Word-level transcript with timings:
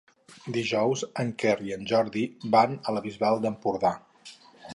Dijous 0.53 1.03
en 1.23 1.29
Quer 1.43 1.55
i 1.67 1.75
en 1.75 1.85
Jordi 1.93 2.25
van 2.57 2.75
a 2.89 2.97
la 2.97 3.05
Bisbal 3.05 3.45
d'Empordà. 3.45 3.95